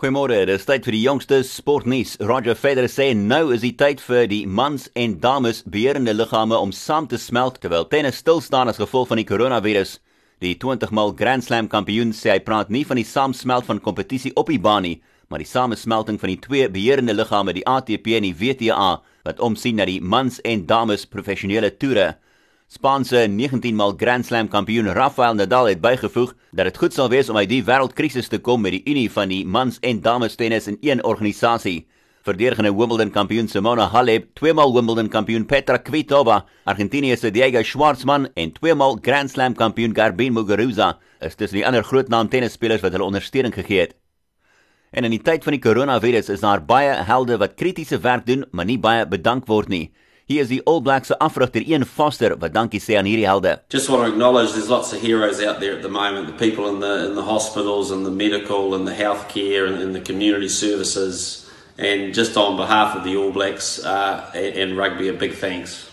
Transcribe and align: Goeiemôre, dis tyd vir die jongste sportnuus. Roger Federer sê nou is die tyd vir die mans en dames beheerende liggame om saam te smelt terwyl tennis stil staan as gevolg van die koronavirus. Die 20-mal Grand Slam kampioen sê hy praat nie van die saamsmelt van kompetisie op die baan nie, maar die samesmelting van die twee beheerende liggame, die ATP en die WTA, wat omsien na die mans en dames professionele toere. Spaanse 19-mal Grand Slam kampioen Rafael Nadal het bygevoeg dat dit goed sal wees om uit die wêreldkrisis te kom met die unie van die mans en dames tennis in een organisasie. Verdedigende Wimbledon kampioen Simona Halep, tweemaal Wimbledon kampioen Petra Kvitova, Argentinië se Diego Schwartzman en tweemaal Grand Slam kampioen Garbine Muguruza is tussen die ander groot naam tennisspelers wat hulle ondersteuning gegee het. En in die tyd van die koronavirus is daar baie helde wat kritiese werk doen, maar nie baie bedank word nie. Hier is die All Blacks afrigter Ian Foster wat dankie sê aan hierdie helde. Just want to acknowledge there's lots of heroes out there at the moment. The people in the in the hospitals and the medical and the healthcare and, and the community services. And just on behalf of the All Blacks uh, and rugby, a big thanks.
Goeiemôre, 0.00 0.46
dis 0.48 0.62
tyd 0.64 0.86
vir 0.88 0.94
die 0.96 1.02
jongste 1.02 1.38
sportnuus. 1.44 2.14
Roger 2.24 2.54
Federer 2.56 2.88
sê 2.88 3.10
nou 3.12 3.50
is 3.52 3.60
die 3.60 3.74
tyd 3.76 3.98
vir 4.00 4.22
die 4.30 4.46
mans 4.48 4.86
en 4.96 5.18
dames 5.20 5.58
beheerende 5.68 6.14
liggame 6.14 6.56
om 6.56 6.70
saam 6.72 7.04
te 7.04 7.18
smelt 7.20 7.58
terwyl 7.60 7.84
tennis 7.84 8.22
stil 8.22 8.40
staan 8.40 8.72
as 8.72 8.80
gevolg 8.80 9.10
van 9.10 9.20
die 9.20 9.26
koronavirus. 9.28 9.98
Die 10.40 10.54
20-mal 10.56 11.12
Grand 11.18 11.44
Slam 11.44 11.68
kampioen 11.68 12.14
sê 12.16 12.32
hy 12.32 12.38
praat 12.46 12.72
nie 12.72 12.86
van 12.88 12.96
die 12.96 13.04
saamsmelt 13.04 13.68
van 13.68 13.82
kompetisie 13.84 14.32
op 14.40 14.48
die 14.48 14.56
baan 14.56 14.88
nie, 14.88 15.02
maar 15.28 15.44
die 15.44 15.50
samesmelting 15.50 16.16
van 16.22 16.32
die 16.32 16.40
twee 16.48 16.72
beheerende 16.72 17.18
liggame, 17.18 17.52
die 17.52 17.66
ATP 17.68 18.14
en 18.16 18.30
die 18.30 18.32
WTA, 18.40 18.88
wat 19.28 19.44
omsien 19.44 19.76
na 19.76 19.84
die 19.84 20.00
mans 20.00 20.40
en 20.48 20.64
dames 20.64 21.04
professionele 21.04 21.74
toere. 21.76 22.14
Spaanse 22.70 23.26
19-mal 23.26 23.96
Grand 23.98 24.22
Slam 24.26 24.46
kampioen 24.48 24.86
Rafael 24.94 25.34
Nadal 25.34 25.72
het 25.72 25.80
bygevoeg 25.82 26.36
dat 26.54 26.68
dit 26.68 26.76
goed 26.78 26.94
sal 26.94 27.08
wees 27.10 27.26
om 27.26 27.36
uit 27.40 27.48
die 27.50 27.64
wêreldkrisis 27.66 28.28
te 28.30 28.38
kom 28.38 28.60
met 28.62 28.76
die 28.76 28.92
unie 28.92 29.08
van 29.10 29.32
die 29.32 29.40
mans 29.42 29.80
en 29.82 29.98
dames 30.04 30.36
tennis 30.38 30.68
in 30.70 30.76
een 30.78 31.02
organisasie. 31.02 31.88
Verdedigende 32.22 32.70
Wimbledon 32.70 33.10
kampioen 33.10 33.48
Simona 33.50 33.88
Halep, 33.90 34.28
tweemaal 34.38 34.70
Wimbledon 34.70 35.10
kampioen 35.10 35.48
Petra 35.50 35.80
Kvitova, 35.82 36.44
Argentinië 36.64 37.16
se 37.16 37.32
Diego 37.34 37.62
Schwartzman 37.66 38.28
en 38.38 38.52
tweemaal 38.54 39.00
Grand 39.02 39.30
Slam 39.30 39.56
kampioen 39.58 39.96
Garbine 39.96 40.38
Muguruza 40.38 40.92
is 41.18 41.34
tussen 41.34 41.58
die 41.58 41.66
ander 41.66 41.82
groot 41.82 42.08
naam 42.08 42.30
tennisspelers 42.30 42.84
wat 42.86 42.94
hulle 42.94 43.08
ondersteuning 43.08 43.54
gegee 43.54 43.80
het. 43.80 43.96
En 44.94 45.04
in 45.04 45.10
die 45.10 45.22
tyd 45.26 45.42
van 45.42 45.58
die 45.58 45.62
koronavirus 45.62 46.30
is 46.30 46.46
daar 46.46 46.62
baie 46.62 46.94
helde 47.02 47.42
wat 47.42 47.58
kritiese 47.58 47.98
werk 47.98 48.30
doen, 48.30 48.46
maar 48.52 48.70
nie 48.70 48.78
baie 48.78 49.10
bedank 49.10 49.50
word 49.50 49.74
nie. 49.74 49.88
Hier 50.30 50.42
is 50.42 50.48
die 50.48 50.60
All 50.64 50.78
Blacks 50.80 51.10
afrigter 51.18 51.60
Ian 51.66 51.82
Foster 51.84 52.36
wat 52.38 52.52
dankie 52.54 52.78
sê 52.78 52.94
aan 52.94 53.08
hierdie 53.10 53.26
helde. 53.26 53.56
Just 53.68 53.90
want 53.90 54.04
to 54.04 54.12
acknowledge 54.12 54.52
there's 54.52 54.70
lots 54.70 54.92
of 54.92 55.02
heroes 55.02 55.42
out 55.42 55.58
there 55.58 55.74
at 55.74 55.82
the 55.82 55.88
moment. 55.88 56.28
The 56.28 56.38
people 56.38 56.68
in 56.68 56.78
the 56.78 57.08
in 57.08 57.16
the 57.16 57.24
hospitals 57.24 57.90
and 57.90 58.06
the 58.06 58.14
medical 58.14 58.76
and 58.76 58.86
the 58.86 58.94
healthcare 58.94 59.66
and, 59.66 59.82
and 59.82 59.92
the 59.92 60.00
community 60.00 60.48
services. 60.48 61.50
And 61.78 62.14
just 62.14 62.36
on 62.36 62.56
behalf 62.56 62.94
of 62.94 63.02
the 63.02 63.16
All 63.16 63.32
Blacks 63.32 63.84
uh, 63.84 64.30
and 64.32 64.76
rugby, 64.76 65.08
a 65.08 65.12
big 65.12 65.34
thanks. 65.34 65.90